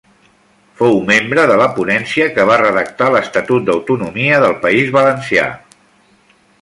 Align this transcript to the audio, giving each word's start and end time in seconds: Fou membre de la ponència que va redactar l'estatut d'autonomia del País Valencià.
Fou 0.79 0.95
membre 1.09 1.43
de 1.51 1.57
la 1.61 1.67
ponència 1.75 2.27
que 2.37 2.45
va 2.51 2.57
redactar 2.63 3.09
l'estatut 3.17 3.67
d'autonomia 3.69 4.41
del 4.47 4.57
País 4.65 4.91
Valencià. 4.97 5.47